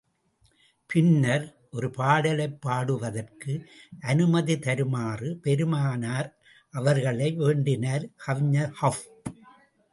[0.89, 1.45] பின்னர்,
[1.71, 3.53] ஒரு பாடலைப் பாடுவதற்கு
[4.01, 6.31] அனுமதி தருமாறு பெருமானார்
[6.73, 9.05] அவர்களை வேண்டினார் கவிஞர் கஃப்.